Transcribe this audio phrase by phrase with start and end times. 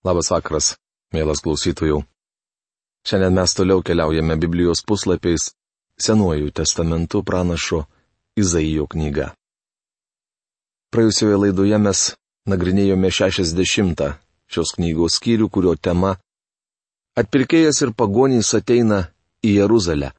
[0.00, 0.78] Labas vakaras,
[1.12, 1.98] mielas klausytojų.
[3.04, 5.50] Šiandien mes toliau keliaujame Biblijos puslapiais
[6.00, 7.82] Senuoju testamentu pranašo
[8.40, 9.34] Izaijo knyga.
[10.88, 12.00] Praėjusioje laidoje mes
[12.48, 14.00] nagrinėjome 60
[14.48, 16.14] šios knygos skyrių, kurio tema-
[17.20, 19.12] Atpirkėjas ir pagonys ateina
[19.44, 20.14] į Jeruzalę.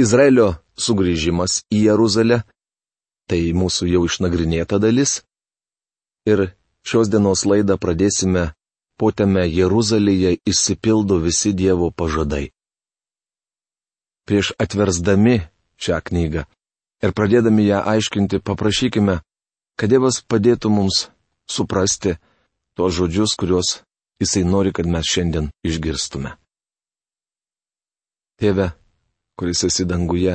[0.00, 2.40] Izraelio sugrįžimas į Jeruzalę-
[3.28, 5.20] tai mūsų jau išnagrinėta dalis.
[6.24, 8.54] Ir šios dienos laidą pradėsime
[9.00, 12.50] potėme Jeruzalėje išsipildo visi Dievo pažadai.
[14.28, 15.40] Prieš atversdami
[15.80, 16.44] šią knygą
[17.00, 19.20] ir pradėdami ją aiškinti, paprašykime,
[19.80, 21.06] kad Dievas padėtų mums
[21.48, 22.18] suprasti
[22.76, 23.80] tuos žodžius, kuriuos
[24.20, 26.34] Jisai nori, kad mes šiandien išgirstume.
[28.36, 28.66] Tėve,
[29.40, 30.34] kuris esi danguje,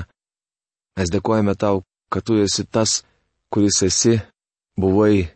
[0.97, 3.03] mes dėkojame tau, kad tu esi tas,
[3.53, 4.17] kuris esi,
[4.73, 5.29] buvai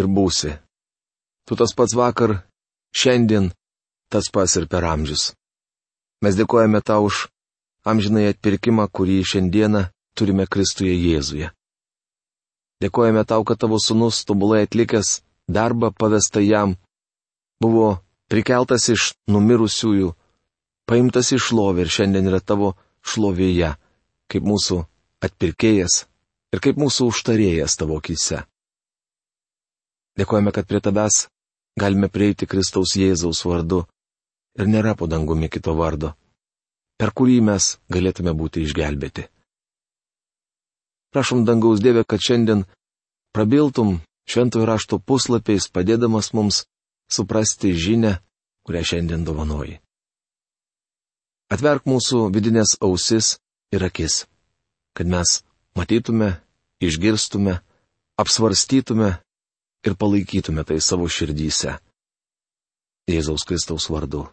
[0.00, 0.54] ir būsi.
[1.44, 2.38] Tu tas pats vakar
[2.96, 3.50] Šiandien
[4.10, 5.30] tas pas ir per amžius.
[6.20, 7.28] Mes dėkojame tau už
[7.86, 9.86] amžinai atpirkimą, kurį šiandieną
[10.18, 11.48] turime Kristuje Jėzuje.
[12.80, 16.76] Dėkojame tau, kad tavo sunus tobulai atlikęs darbą pavestą jam
[17.60, 18.00] buvo
[18.32, 20.12] prikeltas iš numirusiųjų,
[20.88, 22.74] paimtas iš šlovė ir šiandien yra tavo
[23.04, 23.74] šlovėje,
[24.32, 24.80] kaip mūsų
[25.24, 26.04] atpirkėjas
[26.54, 28.44] ir kaip mūsų užtarėjas tavo akise.
[30.18, 31.26] Dėkojame, kad prie tavęs
[31.78, 33.84] galime prieiti Kristaus Jėzaus vardu
[34.58, 36.14] ir nėra po dangumi kito vardo,
[36.98, 39.28] per kurį mes galėtume būti išgelbėti.
[41.10, 42.64] Prašom dangaus Dievę, kad šiandien
[43.34, 43.98] prabiltum
[44.30, 46.64] šventojo rašto puslapiais, padėdamas mums
[47.10, 48.18] suprasti žinę,
[48.66, 49.80] kurią šiandien dovanoji.
[51.50, 53.40] Atverk mūsų vidinės ausis
[53.74, 54.26] ir akis,
[54.94, 55.40] kad mes
[55.74, 56.36] matytume,
[56.78, 57.58] išgirstume,
[58.22, 59.16] apsvarstytume
[59.86, 61.78] ir palaikytume tai savo širdyse.
[63.10, 64.26] Jėzaus Kristaus vardu.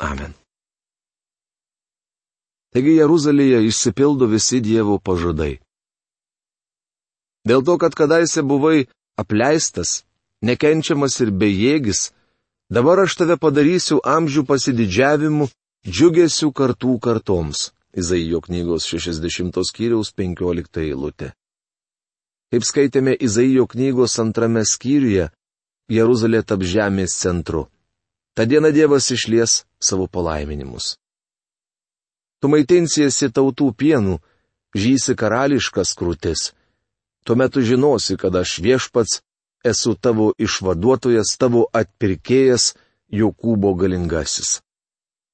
[0.00, 0.34] Amen.
[2.72, 5.56] Taigi Jeruzalėje išsipildo visi Dievo pažadai.
[7.46, 10.02] Dėl to, kad kadaise buvai apleistas,
[10.42, 12.10] nekenčiamas ir bejėgis,
[12.68, 15.48] dabar aš tave padarysiu amžių pasididžiavimu,
[15.86, 17.70] džiugesiu kartų kartoms.
[17.96, 21.32] Izaijo knygos 60 skyriaus 15 eilutė.
[22.52, 25.30] Kaip skaitėme Izaijo knygos antrame skyriuje,
[25.90, 27.66] Jeruzalė tap žemės centru.
[28.34, 30.96] Ta diena Dievas išlies savo palaiminimus.
[32.40, 34.18] Tu maitinsiesi tautų pienų,
[34.76, 36.50] žysi karališkas krūtis.
[37.26, 39.20] Tuomet tu žinosi, kad aš viešpats
[39.66, 42.74] esu tavo išvaduotojas, tavo atpirkėjas,
[43.06, 44.60] Jokūbo galingasis.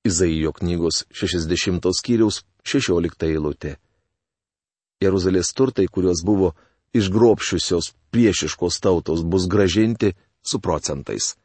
[0.05, 3.79] Izaijo knygos 60 skyriaus 16 eilutė.
[5.01, 6.53] Jeruzalės turtai, kuriuos buvo
[6.97, 11.37] išgrobšiusios priešiškos tautos bus gražinti su procentais.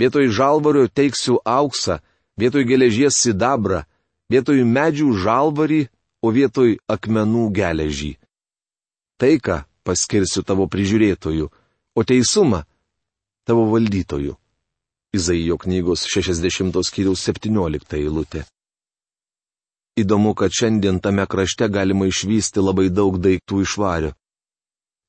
[0.00, 1.98] Vietoj žalvario teiksiu auksą,
[2.36, 3.84] vietoj geležies sidabrą,
[4.32, 5.82] vietoj medžių žalvarį,
[6.20, 8.14] o vietoj akmenų geležį.
[9.20, 11.48] Taiką paskirsiu tavo prižiūrėtojų,
[11.96, 12.64] o teisumą
[13.48, 14.36] tavo valdytojų.
[15.16, 18.44] Izaijo knygos 60 skyriaus 17 eilutė.
[19.98, 24.12] Įdomu, kad šiandien tame krašte galima išvysti labai daug daiktų iš vario.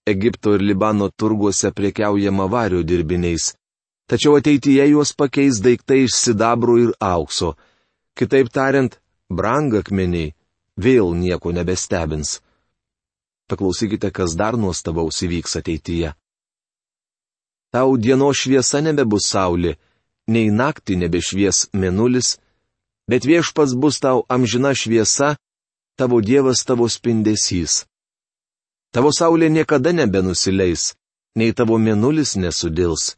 [0.08, 3.52] Egipto ir Libano turguose priekiaujama vario dirbiniais,
[4.10, 7.54] tačiau ateityje juos pakeis daiktai iš sidabro ir aukso.
[8.18, 8.98] Kitaip tariant,
[9.30, 10.34] brangakmeniai
[10.78, 12.40] vėl nieko nebestebins.
[13.48, 16.16] Paklausykite, kas dar nuostabaus įvyks ateityje.
[17.72, 19.78] Tau dienos šviesa nebebus saulė,
[20.28, 22.40] nei naktį nebešvies menulis,
[23.12, 25.36] bet viešpats bus tau amžina šviesa,
[26.00, 27.84] tavo Dievas tavo spindesys.
[28.96, 30.94] Tavo saulė niekada nebenusileis,
[31.36, 33.18] nei tavo mėnulis nesudils,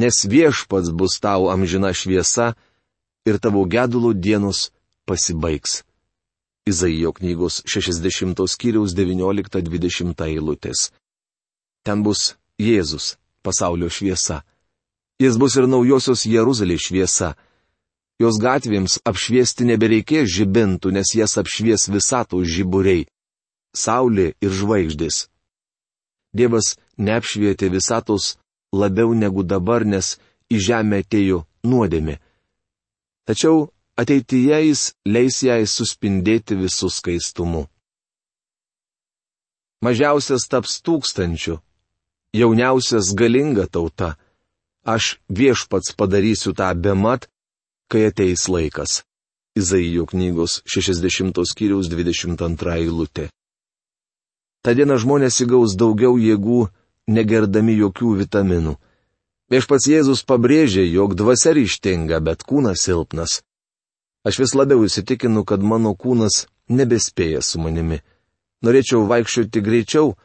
[0.00, 2.54] nes viešpats bus tau amžina šviesa
[3.28, 4.70] ir tavo gedulo dienos
[5.04, 5.82] pasibaigs.
[6.66, 10.90] Izaijo knygos 60 skyriaus 19-20 eilutės.
[11.84, 14.40] Ten bus Jėzus, pasaulio šviesa.
[15.20, 17.36] Jis bus ir naujosios Jeruzalės šviesa
[18.16, 23.04] Jos gatvėms apšviesti nebereikės žibintų, nes jas apšvies visatos žiburiai-
[23.84, 25.28] Saulė ir žvaigždės.
[26.32, 28.36] Dievas neapšvietė visatos
[28.72, 30.16] labiau negu dabar, nes
[30.48, 32.16] į žemę atėjo nuodėmė.
[33.28, 33.68] Tačiau
[34.00, 37.66] ateityje jis leis jai suspindėti visų skaistumu.
[39.84, 41.60] Mažiausias taps tūkstančiu,
[42.32, 44.16] jauniausias galinga tauta.
[44.86, 47.28] Aš viešpats padarysiu tą bemat,
[47.88, 49.02] kai ateis laikas.
[49.56, 53.30] Izaijo knygos 60 skyriaus 22 eilutė.
[54.62, 56.66] Ta diena žmonės įgaus daugiau jėgų,
[57.06, 58.74] negerdami jokių vitaminų.
[59.46, 63.40] Viešpats Jėzus pabrėžė, jog dvasia ryštinga, bet kūnas silpnas.
[64.26, 68.00] Aš vis labiau įsitikinu, kad mano kūnas nebespėja su manimi.
[68.66, 70.16] Norėčiau vaikščioti greičiau,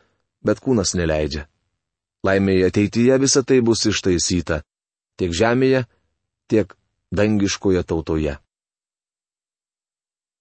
[0.41, 1.45] bet kūnas neleidžia.
[2.25, 4.63] Laimėje ateityje visa tai bus ištaisyta.
[5.21, 5.85] Tiek žemėje,
[6.49, 6.73] tiek
[7.11, 8.37] dangiškoje tautoje.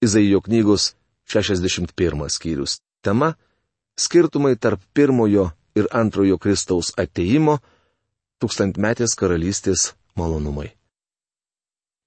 [0.01, 0.95] Izaijo knygos
[1.27, 2.81] 61 skyrius.
[3.03, 3.35] Tema-
[4.05, 7.59] skirtumai tarp pirmojo ir antrojo Kristaus ateimo-
[8.41, 10.71] tūkstantmetės karalystės malonumai.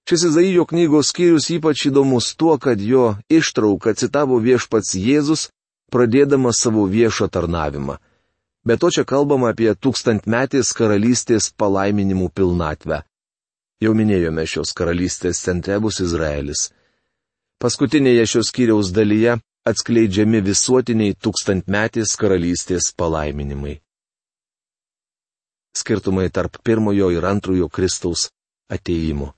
[0.09, 5.49] Šis Izaijo knygos skyrius ypač įdomus tuo, kad jo ištrauką citavo viešpats Jėzus,
[5.91, 7.97] pradėdamas savo viešą tarnavimą.
[8.65, 13.03] Be to čia kalbama apie tūkstantmetės karalystės palaiminimų pilnatvę.
[13.83, 16.69] Jau minėjome šios karalystės centre bus Izraelis.
[17.59, 19.33] Paskutinėje šios skyriaus dalyje
[19.67, 23.77] atskleidžiami visuotiniai tūkstantmetės karalystės palaiminimai.
[25.75, 28.27] Skirtumai tarp pirmojo ir antrojo Kristaus
[28.71, 29.33] ateimo.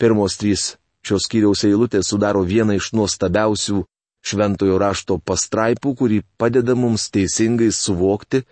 [0.00, 0.64] Pirmos trys
[1.06, 3.84] šios skyriaus eilutės sudaro vieną iš nuostabiausių
[4.24, 8.42] šventojo rašto pastraipų, kuri padeda mums teisingai suvokti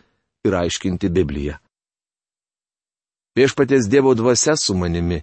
[0.47, 1.62] ir aiškinti Bibliją.
[3.37, 5.23] Viešpatės Dievo dvasia su manimi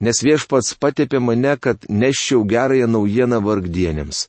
[0.00, 4.26] nes viešpats patepė mane, kad neščiau gerąją naujieną vargdienėms.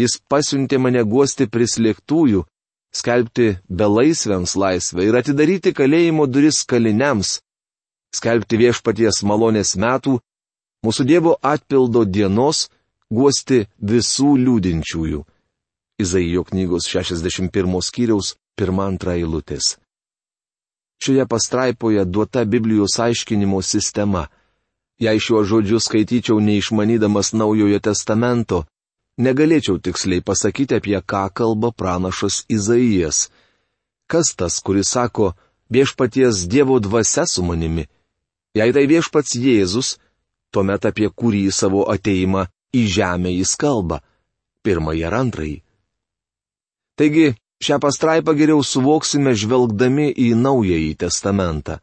[0.00, 2.44] Jis pasiuntė mane guosti prislėgtųjų,
[2.96, 7.40] skelbti belaisviams laisvę ir atidaryti kalėjimo duris kaliniams,
[8.16, 10.18] skelbti viešpaties malonės metų,
[10.84, 12.70] mūsų Dievo atpildo dienos,
[13.12, 15.20] guosti visų liūdinčiųjų.
[16.00, 19.76] Izaijo knygos 61 skyriaus 1-2 eilutės.
[21.02, 24.26] Šioje pastraipoje duota Biblijos aiškinimo sistema
[25.02, 28.62] Jei šiuo žodžiu skaityčiau neišmanydamas naujojo testamento,
[29.18, 33.30] negalėčiau tiksliai pasakyti, apie ką kalba pranašas Izaijas.
[34.06, 35.32] Kas tas, kuris sako,
[35.74, 37.88] viešpaties Dievo dvasia su manimi?
[38.54, 39.96] Jei tai viešpats Jėzus,
[40.54, 44.02] tuomet apie kurį savo ateimą į žemę jis kalba-
[44.64, 45.58] pirmąjį ar antrąjį.
[46.94, 51.78] Taigi, šią pastraipą geriau suvoksime žvelgdami į Naująjį testamentą.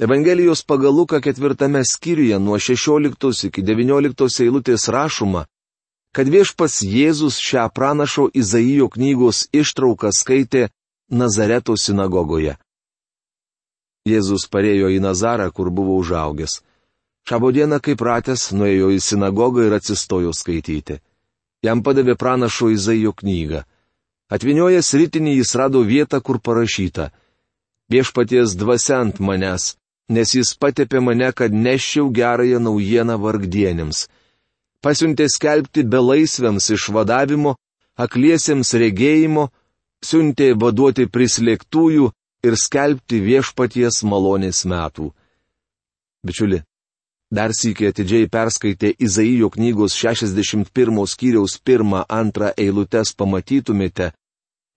[0.00, 5.44] Evangelijos pagal Luką ketvirtame skyriuje nuo 16 iki 19 eilutės rašoma,
[6.16, 10.70] kad viešpas Jėzus šią pranašo Izaijo knygos ištrauką skaitė
[11.10, 12.56] Nazareto sinagogoje.
[14.08, 16.62] Jėzus parėjo į Nazarą, kur buvo užaugęs.
[17.28, 20.96] Šabo dieną, kaip ratęs, nuėjo į sinagogą ir atsistojo skaityti.
[21.62, 23.62] Jam padavė pranašo Izaijo knygą.
[24.30, 27.10] Atvinojęs rytinį jis rado vietą, kur parašyta-
[27.92, 29.74] Viešpaties dvasia ant manęs,
[30.08, 34.06] nes jis patepė mane, kad neščiau gerąją naujieną vargdienėms.
[34.84, 37.56] Pasiuntė skelbti belaisviams išvadavimo,
[37.98, 39.50] akliesiems regėjimo,
[40.08, 42.06] siuntė vaduoti prislėgtųjų
[42.46, 45.10] ir skelbti viešpaties malonės metų.
[46.24, 46.62] Bičiuli,
[47.30, 54.12] dar sįkiai atidžiai perskaitė Izaijo knygos 61 skyriaus 1-2 eilutes pamatytumėte,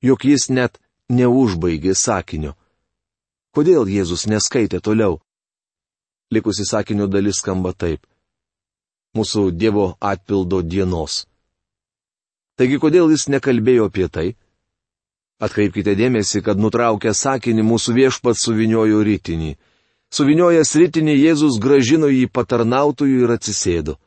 [0.03, 0.79] jog jis net
[1.09, 2.53] neužbaigė sakinio.
[3.55, 5.21] Kodėl Jėzus neskaitė toliau?
[6.33, 8.01] Likusi sakinio dalis skamba taip.
[9.15, 11.23] Mūsų Dievo atpildo dienos.
[12.57, 14.27] Taigi kodėl jis nekalbėjo apie tai?
[15.44, 19.55] Atkreipkite dėmesį, kad nutraukę sakinį mūsų viešpat suviniojo rytinį.
[20.13, 23.98] Suviniojęs rytinį Jėzus gražino jį patarnautojų ir atsisėdo.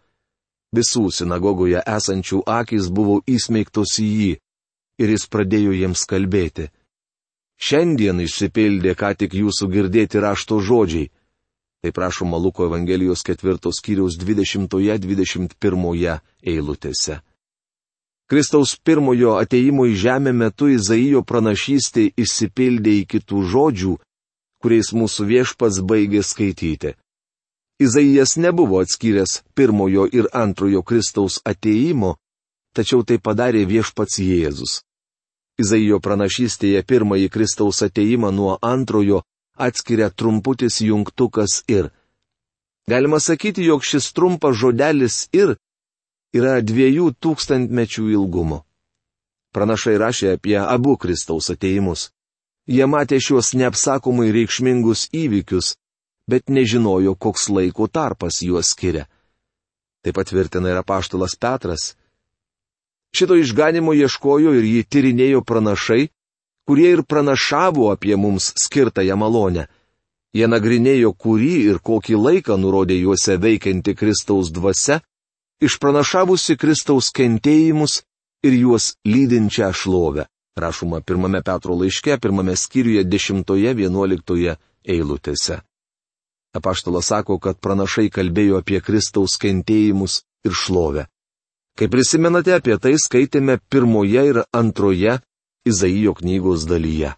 [0.75, 4.33] Visų sinagogoje esančių akis buvo įsmeigtos į jį
[4.99, 6.71] ir jis pradėjo jiems kalbėti.
[7.57, 11.11] Šiandien išsipildė ką tik jūsų girdėti rašto žodžiai.
[11.81, 17.21] Tai prašoma Luko Evangelijos ketvirtos kiriaus 20-21 eilutėse.
[18.26, 23.95] Kristaus pirmojo ateimo į žemę metu Izaijo pranašystė išsipildė į kitų žodžių,
[24.59, 26.97] kuriais mūsų viešpats baigė skaityti.
[27.79, 32.17] Izaijas nebuvo atskyręs pirmojo ir antrojo Kristaus ateimo,
[32.75, 34.86] tačiau tai padarė viešpats Jėzus.
[35.57, 39.23] Izaijo pranašystėje pirmąjį Kristaus ateimą nuo antrojo
[39.57, 41.89] atskiria trumputis jungtukas ir.
[42.89, 45.57] Galima sakyti, jog šis trumpas žodelis ir
[46.37, 48.61] yra dviejų tūkstantmečių ilgumo.
[49.57, 52.11] Pranašai rašė apie abu Kristaus ateimus.
[52.69, 55.77] Jie matė šios neapsakomai reikšmingus įvykius,
[56.29, 59.07] bet nežinojo, koks laiko tarpas juos skiria.
[60.05, 61.95] Taip patvirtina ir apaštalas Petras,
[63.17, 66.09] Šito išganimo ieškojo ir jį tyrinėjo pranašai,
[66.69, 69.65] kurie ir pranašavo apie mums skirtąją malonę.
[70.37, 74.99] Jie nagrinėjo, kurį ir kokį laiką nurodė juose veikianti Kristaus dvasia,
[75.65, 78.03] išpranašavusi Kristaus kentėjimus
[78.45, 80.27] ir juos lydinčią šlovę.
[80.57, 85.61] rašoma pirmame Petro laiške, pirmame skyriuje 10-11 eilutėse.
[86.57, 91.05] Apaštalas sako, kad pranašai kalbėjo apie Kristaus kentėjimus ir šlovę.
[91.76, 95.18] Kai prisimenate apie tai, skaitėme pirmoje ir antroje
[95.68, 97.11] Izaijo knygos dalyje.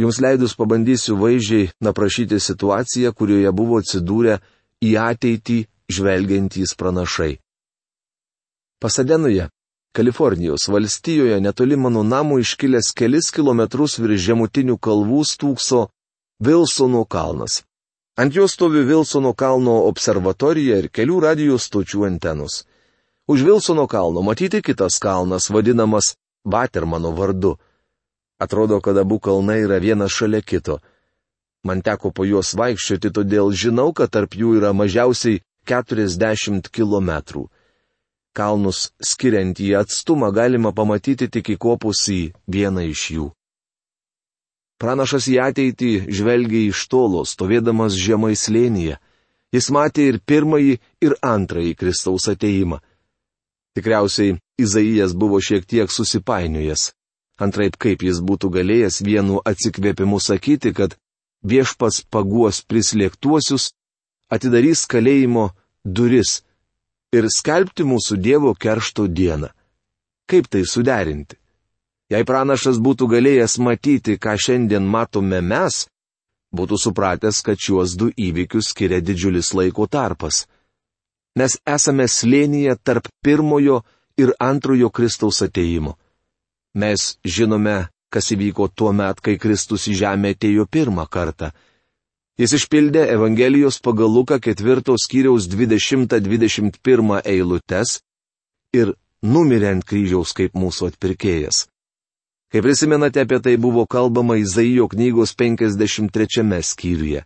[0.00, 4.40] Jums leidus pabandysiu vaizdžiai naprašyti situaciją, kurioje buvo atsidūrę
[4.82, 5.58] į ateitį
[5.92, 7.34] žvelgiantys pranašai.
[8.80, 9.50] Pasadenoje,
[9.92, 15.80] Kalifornijos valstijoje netoli mano namų iškilęs kelis kilometrus virš žemutinių kalvų stūkso
[16.40, 17.62] Vilsono kalnas.
[18.16, 22.62] Ant jo stovi Vilsono kalno observatorija ir kelių radijos stočių antenus.
[23.30, 27.56] Už Vilsono kalno matyti kitas kalnas vadinamas Batermano vardu.
[28.38, 30.78] Atrodo, kad abu kalnai yra vienas šalia kito.
[31.62, 37.10] Man teko po juos vaikščioti, todėl žinau, kad tarp jų yra mažiausiai 40 km.
[38.34, 42.20] Kalnus skiriant į atstumą galima pamatyti tik įkopus į
[42.50, 43.30] vieną iš jų.
[44.82, 48.98] Pranašas į ateitį žvelgia iš tolo, stovėdamas žemai slėnyje.
[49.54, 52.82] Jis matė ir pirmąjį, ir antrąjį Kristaus ateimą.
[53.80, 56.90] Tikriausiai Izaijas buvo šiek tiek susipainiojęs.
[57.40, 60.98] Antraip kaip jis būtų galėjęs vienu atsikvėpimu sakyti, kad
[61.40, 63.70] viešpas paguos prislėgtuosius,
[64.28, 65.46] atidarys kalėjimo
[65.84, 66.42] duris
[67.16, 69.48] ir skelbti mūsų Dievo keršto dieną.
[70.28, 71.40] Kaip tai suderinti?
[72.12, 75.86] Jei pranašas būtų galėjęs matyti, ką šiandien matome mes,
[76.52, 80.44] būtų supratęs, kad šiuos du įvykius skiria didžiulis laiko tarpas.
[81.38, 83.80] Mes esame slėnyje tarp pirmojo
[84.18, 85.96] ir antrojo Kristaus ateimo.
[86.74, 91.52] Mes žinome, kas įvyko tuo met, kai Kristus į žemę atėjo pirmą kartą.
[92.40, 97.98] Jis išpildė Evangelijos pagal Luką ketvirtos skyriaus 20-21 eilutes
[98.72, 101.66] ir numirė ant kryžiaus kaip mūsų atpirkėjas.
[102.50, 107.22] Kaip prisimenate, apie tai buvo kalbama Izaijo knygos 53 skyriuje.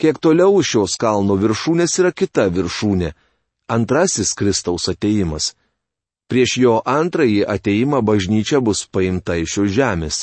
[0.00, 3.10] Kiek toliau šios kalno viršūnės yra kita viršūnė-
[3.76, 5.52] antrasis Kristaus ateimas.
[6.30, 10.16] Prieš jo antrąjį ateimą bažnyčia bus paimta iš šios žemės.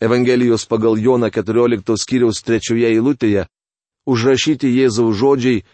[0.00, 3.48] Evangelijos pagal Joną 14 skyriaus trečioje eilutėje
[4.06, 5.64] užrašyti Jėzaus žodžiai,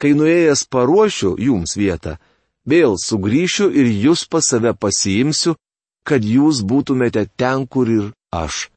[0.00, 2.18] kai nuėjęs paruošiu jums vietą,
[2.66, 5.54] vėl sugrįšiu ir jūs pas save pasiimsiu,
[6.02, 8.70] kad jūs būtumėte ten, kur ir aš.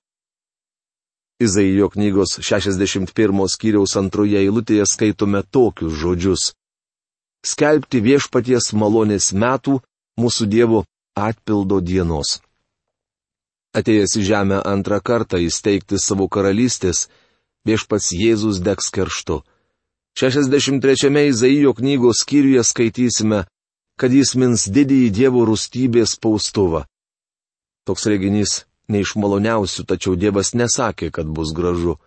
[1.42, 6.52] Izaijo knygos 61 skyriaus antroje eilutėje skaitome tokius žodžius
[7.46, 9.80] skelbti viešpaties malonės metų
[10.22, 10.84] mūsų Dievo
[11.18, 12.40] atpildo dienos.
[13.74, 17.08] Atėjęs į žemę antrą kartą įsteigti savo karalystės,
[17.66, 19.42] viešpats Jėzus degs kerštu.
[20.20, 23.46] 63 Izaijo knygos skyriuje skaitysime,
[23.96, 26.84] kad jis mins didįjį Dievo rūstybės paustuvą.
[27.88, 31.98] Toks reginys ne iš maloniausių, tačiau Dievas nesakė, kad bus gražu.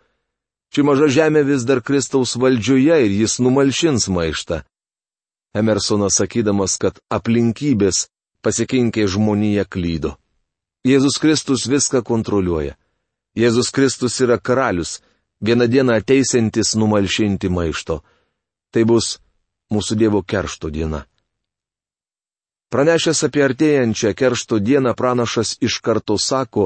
[0.74, 4.62] Ši maža žemė vis dar Kristaus valdžioje ir jis numalšins maištą.
[5.54, 8.08] Emersonas sakydamas, kad aplinkybės
[8.42, 10.16] pasikinkė žmonija klydo.
[10.84, 12.74] Jėzus Kristus viską kontroliuoja.
[13.38, 14.98] Jėzus Kristus yra karalius,
[15.40, 18.02] vieną dieną ateisintis numalšinti maišto.
[18.74, 19.16] Tai bus
[19.72, 21.06] mūsų Dievo keršto diena.
[22.74, 26.64] Pranešęs apie artėjančią keršto dieną pranašas iš karto sako,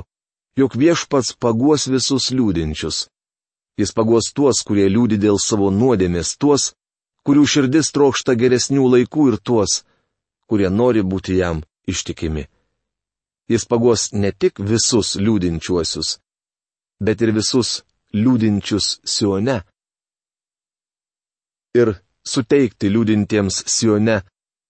[0.56, 3.00] jog viešpats paguos visus liūdinčius.
[3.76, 6.72] Jis paguos tuos, kurie liūdi dėl savo nuodėmės, tuos,
[7.28, 9.82] kurių širdis trokšta geresnių laikų ir tuos,
[10.48, 11.60] kurie nori būti jam
[11.92, 12.46] ištikimi.
[13.52, 16.14] Jis pagos ne tik visus liūdinčiuosius,
[17.04, 17.82] bet ir visus
[18.16, 19.60] liūdinčius Sione.
[21.76, 24.22] Ir suteikti liūdintiems Sione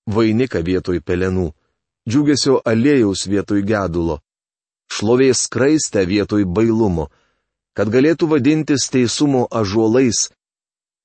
[0.08, 1.50] vainiką vietoj pelenų,
[2.08, 4.18] džiugesio aliejaus vietoj gedulo,
[4.92, 7.08] šlovės skraistę vietoj bailumo,
[7.76, 10.28] kad galėtų vadintis teisumo ažuolais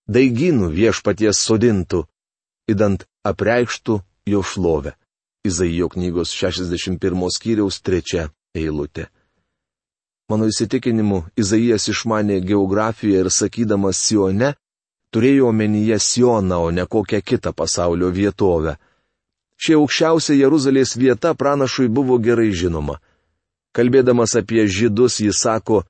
[0.08, 2.06] daigynų viešpaties sodintų,
[2.72, 4.96] įdant apreikštų jo šlovę.
[5.44, 9.10] Izaijo knygos 61 skyriaus 3 eilutė.
[10.32, 14.54] Mano įsitikinimu, Izaijas išmanė geografiją ir sakydamas Sione,
[15.12, 18.78] turėjo omenyje Sioną, o ne kokią kitą pasaulio vietovę.
[19.64, 22.98] Ši aukščiausia Jeruzalės vieta pranašui buvo gerai žinoma.
[23.72, 25.86] Kalbėdamas apie žydus, jis sako,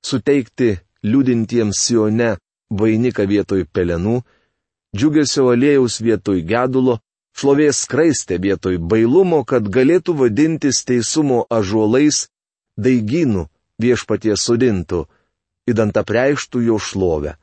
[0.00, 2.30] suteikti liūdintiems Sione
[2.72, 4.22] vainiką vietoj pelenų,
[4.96, 6.96] džiugesio aliejaus vietoj gedulo,
[7.36, 12.26] šlovės skraistę vietoj bailumo, kad galėtų vadintis teisumo ažuolais,
[12.80, 13.44] daigynų
[13.82, 15.04] viešpatie sudintų,
[15.68, 17.36] įdant apreikštų jo šlovę.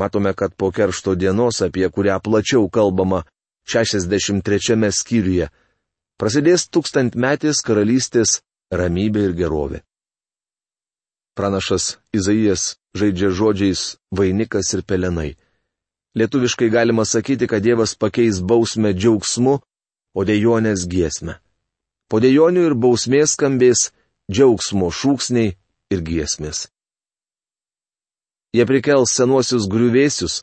[0.00, 3.26] Matome, kad po keršto dienos, apie kurią plačiau kalbama
[3.66, 5.50] 63 skyriuje,
[6.18, 9.82] prasidės tūkstantmetės karalystės ramybė ir gerovė.
[11.36, 15.34] Pranašas Izaijas žaidžia žodžiais vainikas ir pelenai.
[16.16, 19.58] Lietuviškai galima sakyti, kad Dievas pakeis bausmę džiaugsmu,
[20.16, 21.36] o dėjonės giesmę.
[22.08, 23.90] Po dėjonių ir bausmės skambės
[24.32, 25.52] džiaugsmo šūksniai
[25.92, 26.70] ir giesmės.
[28.56, 30.40] Jie prikels senuosius griuvėsius,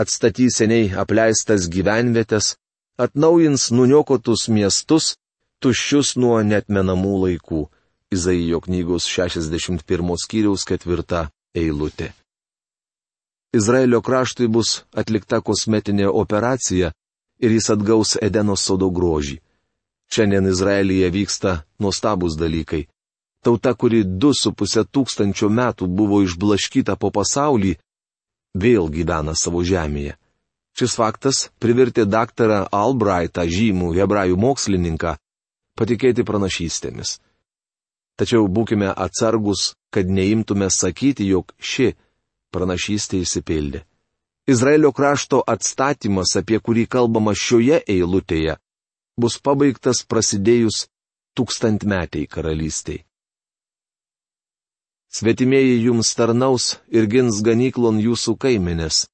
[0.00, 2.54] atstatys seniai apleistas gyvenvietės,
[2.98, 5.14] atnaujins nuniokotus miestus,
[5.62, 7.62] tuščius nuo netmenamų laikų.
[8.14, 11.24] Izaijo knygos 61 skyriaus 4
[11.54, 12.12] eilutė.
[13.54, 16.92] Izraelio kraštui bus atlikta kosmetinė operacija
[17.38, 19.38] ir jis atgaus Edeno sodo grožį.
[20.10, 22.84] Šiandien Izraelyje vyksta nuostabus dalykai.
[23.44, 27.74] Tauta, kuri du su pusė tūkstančio metų buvo išblaškyta po pasaulį,
[28.54, 30.16] vėl gyvena savo žemėje.
[30.74, 35.14] Šis faktas privertė daktarą Albrightą žymų hebrajų mokslininką
[35.78, 37.18] patikėti pranašystėmis.
[38.18, 41.92] Tačiau būkime atsargus, kad neimtume sakyti, jog ši
[42.54, 43.82] pranašystė įsipildė.
[44.46, 48.58] Izraelio krašto atstatymas, apie kurį kalbama šioje eilutėje,
[49.18, 50.84] bus pabaigtas prasidėjus
[51.38, 53.02] tūkstantmetiai karalystiai.
[55.14, 59.04] Svetimieji jums tarnaus ir gins ganyklon jūsų kaiminės.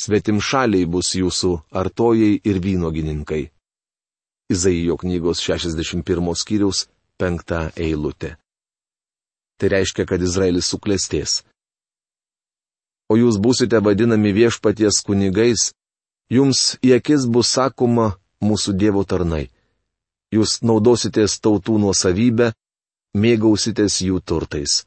[0.00, 3.42] Svetim šaliai bus jūsų artojai ir vynogininkai.
[4.50, 6.86] Izaijo knygos 61 skyriaus
[7.20, 8.34] 5 eilutė.
[9.60, 11.42] Tai reiškia, kad Izraelis suklestės
[13.10, 15.72] o jūs būsite vadinami viešpaties kunigais,
[16.30, 18.12] jums į akis bus sakoma
[18.46, 19.48] mūsų Dievo tarnai.
[20.30, 22.52] Jūs naudositės tautų nuosavybę,
[23.18, 24.84] mėgausitės jų turtais.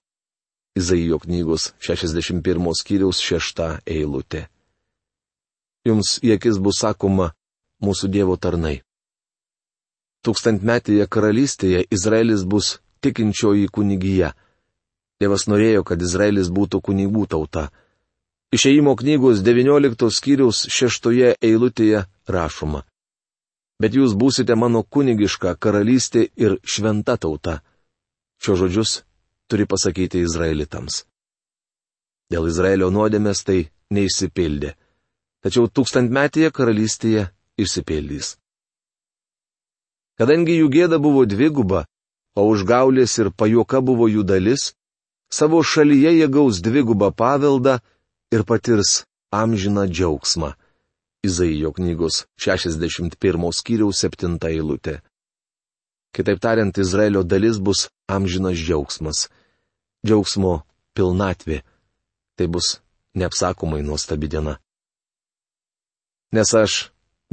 [0.76, 4.48] Izaijo knygos 61 skyriaus 6 eilutė.
[5.86, 7.28] Jums į akis bus sakoma
[7.86, 8.80] mūsų Dievo tarnai.
[10.26, 14.32] Tūkstantmetėje karalystėje Izraelis bus tikinčioji kunigija.
[15.22, 17.68] Dievas norėjo, kad Izraelis būtų kunigų tauta.
[18.56, 22.82] Išėjimo knygos 19 skyriaus 6 eilutėje rašoma.
[23.82, 27.60] Bet jūs būsite mano kunigiška karalystė ir šventa tauta.
[28.42, 29.04] Šio žodžius
[29.50, 31.04] turi pasakyti izraelitams.
[32.32, 33.60] Dėl Izraelio nuodėmės tai
[33.94, 34.74] neišsipildė.
[35.44, 37.28] Tačiau tūkstantmetėje karalystėje
[37.60, 38.38] išsipildys.
[40.18, 41.84] Kadangi jų gėda buvo dviguba,
[42.38, 44.72] o užgaulės ir pajoka buvo jų dalis,
[45.30, 47.80] savo šalyje jie gaus dvigubą paveldą,
[48.34, 50.54] ir patirs amžiną džiaugsmą.
[51.28, 55.02] Izaijo knygos 61 skyriaus 7 eilutė.
[56.14, 59.28] Kitaip tariant, Izraelio dalis bus amžinas džiaugsmas.
[60.06, 60.62] Džiaugsmo
[60.94, 61.64] pilnatvė.
[62.38, 62.78] Tai bus
[63.18, 64.58] neapsakomai nuostabi diena.
[66.34, 66.74] Nes aš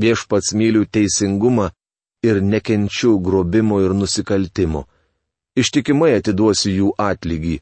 [0.01, 1.71] viešpats myliu teisingumą
[2.23, 4.85] ir nekenčiu grobimo ir nusikaltimo.
[5.61, 7.57] Ištikimai atiduosiu jų atlygį,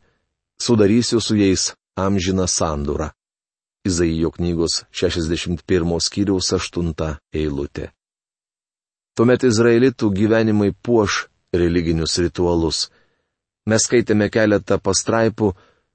[0.61, 3.11] sudarysiu su jais amžiną sandūrą.
[3.87, 7.91] Izaijo knygos 61 skyriaus 8 eilutė.
[9.19, 12.85] Tuomet izraelitų gyvenimai puoš religinius ritualus.
[13.67, 15.49] Mes skaitėme keletą pastraipų,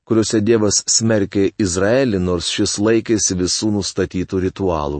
[0.03, 4.99] kuriuose Dievas smerkė Izraelį, nors šis laikėsi visų nustatytų ritualų.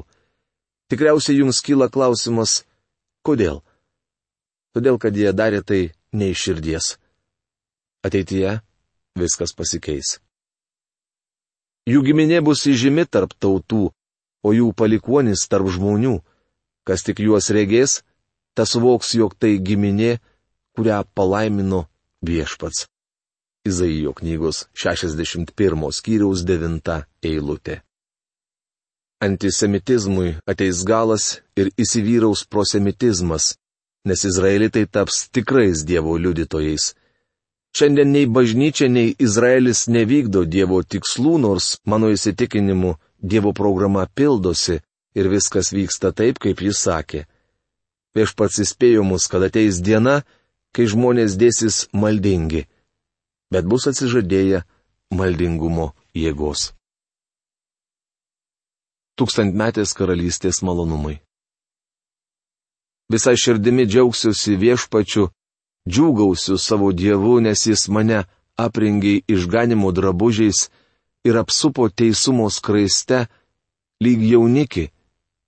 [0.87, 2.61] Tikriausiai jums kyla klausimas,
[3.27, 3.59] kodėl?
[4.71, 5.81] Todėl, kad jie darė tai
[6.15, 6.87] ne iš širdies.
[8.07, 8.55] Ateityje
[9.19, 10.15] viskas pasikeis.
[11.91, 13.91] Jų giminė bus įžymi tarp tautų,
[14.47, 16.21] o jų palikuonis tarp žmonių.
[16.87, 18.01] Kas tik juos regės,
[18.55, 20.17] tas suvoks, jog tai giminė,
[20.75, 21.85] kurią palaimino
[22.25, 22.87] viešpats.
[23.65, 27.79] Izaijo knygos 61 skyriaus 9 eilutė.
[29.23, 33.53] Antisemitizmui ateis galas ir įsivyraus prosemitizmas,
[34.03, 36.91] nes izraelitai taps tikrais Dievo liudytojais.
[37.73, 44.81] Šiandien nei bažnyčia, nei Izraelis nevykdo Dievo tikslų, nors mano įsitikinimu Dievo programa pildosi
[45.15, 47.23] ir viskas vyksta taip, kaip jis sakė.
[48.13, 50.21] Prieš pats įspėjo mus, kad ateis diena,
[50.73, 52.67] kai žmonės dėsis maldingi,
[53.53, 54.63] bet bus atsižadėję
[55.13, 56.71] maldingumo jėgos.
[59.17, 61.19] Tūkstantmetės karalystės malonumai.
[63.13, 65.27] Visai širdimi džiaugsiuosi viešpačiu
[65.89, 68.23] džiūgausiu savo Dievu, nes Jis mane
[68.57, 70.69] aprengė išganimo drabužiais
[71.27, 73.27] ir apsupo teisumo skraiste,
[74.01, 74.89] lyg jauniki,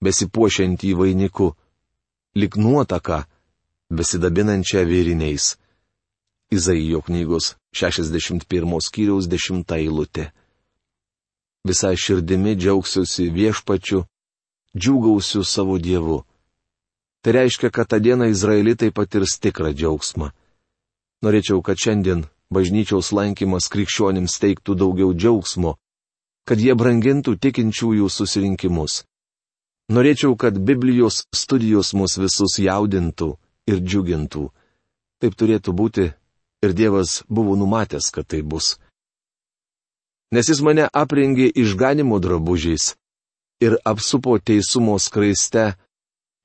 [0.03, 1.53] besipuošiantį vainiku,
[2.35, 3.23] lyg nuotaka,
[3.89, 5.55] besidabinančią vėriniais.
[6.51, 10.25] Izaijo knygos 61 skyriaus 10 eilutė.
[11.65, 14.03] Visai širdimi džiaugsiuosi viešpačiu,
[14.77, 16.19] džiūgausiu savo Dievu.
[17.23, 20.29] Tai reiškia, kad tą dieną izraelitai patirs tikrą džiaugsmą.
[21.25, 25.73] Norėčiau, kad šiandien bažnyčiaus lankymas krikščionims teiktų daugiau džiaugsmo,
[26.45, 29.01] kad jie brangintų tikinčiųjų susirinkimus.
[29.93, 33.35] Norėčiau, kad Biblijos studijos mus visus jaudintų
[33.69, 34.47] ir džiugintų.
[35.21, 36.05] Taip turėtų būti
[36.65, 38.79] ir Dievas buvo numatęs, kad tai bus.
[40.33, 42.95] Nes jis mane aprengė išganimo drabužiais
[43.61, 45.75] ir apsupo teisumo skraiste,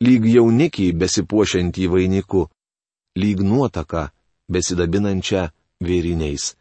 [0.05, 2.45] lyg jaunikiai besipuošiantį vainiku,
[3.17, 4.11] lyg nuotaka
[4.53, 5.49] besidabinančią
[5.81, 6.55] vėriniais.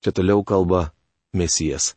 [0.00, 0.92] Čia toliau kalba
[1.34, 1.96] Mesijas.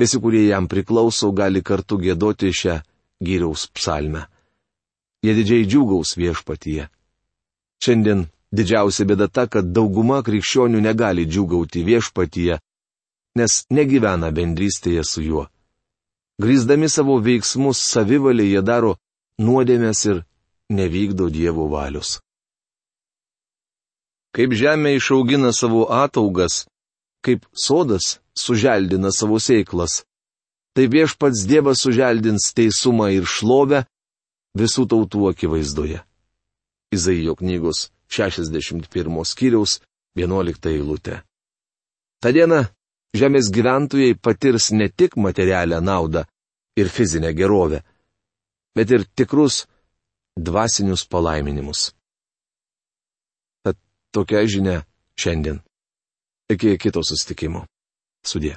[0.00, 2.80] Visi, kurie jam priklauso, gali kartu gėdoti šią
[3.20, 4.26] gyriaus psalmę.
[5.22, 6.88] Jie didžiai džiūgaus viešpatyje.
[7.82, 12.58] Šiandien didžiausia bėda ta, kad dauguma krikščionių negali džiūgauti viešpatyje,
[13.38, 15.44] nes negyvena bendrystėje su juo.
[16.38, 18.94] Grįzdami savo veiksmus savivalį jie daro
[19.42, 20.22] nuodėmės ir
[20.70, 22.18] nevykdo Dievo valius.
[24.34, 26.66] Kaip žemė išaugina savo ataugas,
[27.24, 30.04] kaip sodas suželdina savo sėklas,
[30.78, 33.80] tai viešpats Dievas suželdins teisumą ir šlovę
[34.54, 36.04] visų tautų akivaizdoje.
[36.94, 39.80] Izaijo knygos 61 skyriaus
[40.14, 41.16] 11 eilutė.
[42.22, 42.60] Ta diena
[43.10, 46.22] žemės gyventojai patirs ne tik materialią naudą
[46.78, 47.82] ir fizinę gerovę,
[48.78, 49.64] bet ir tikrus
[50.38, 51.90] dvasinius palaiminimus.
[53.66, 53.74] Tad
[54.14, 54.78] tokia žinia
[55.18, 55.58] šiandien.
[56.54, 57.66] Iki kito sustikimo.
[58.22, 58.54] Sudė.